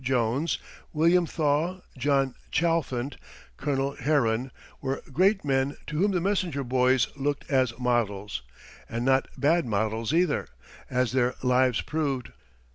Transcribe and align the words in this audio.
Jones, 0.03 0.57
William 0.93 1.27
Thaw, 1.27 1.81
John 1.95 2.33
Chalfant, 2.51 3.17
Colonel 3.55 3.95
Herron 3.97 4.49
were 4.81 5.03
great 5.13 5.45
men 5.45 5.77
to 5.85 5.99
whom 5.99 6.09
the 6.09 6.19
messenger 6.19 6.63
boys 6.63 7.05
looked 7.15 7.47
as 7.51 7.77
models, 7.77 8.41
and 8.89 9.05
not 9.05 9.27
bad 9.37 9.67
models 9.67 10.11
either, 10.11 10.47
as 10.89 11.11
their 11.11 11.35
lives 11.43 11.81
proved. 11.81 12.31